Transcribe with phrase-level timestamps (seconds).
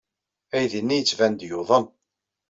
[0.57, 1.85] Aydi-nni yettban-d yuḍen.